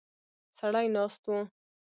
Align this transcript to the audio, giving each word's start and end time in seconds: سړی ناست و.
سړی 0.57 0.87
ناست 0.95 1.23
و. 1.31 1.33